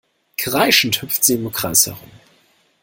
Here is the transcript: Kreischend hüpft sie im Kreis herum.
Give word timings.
Kreischend 0.35 1.03
hüpft 1.03 1.23
sie 1.23 1.35
im 1.35 1.51
Kreis 1.51 1.85
herum. 1.85 2.09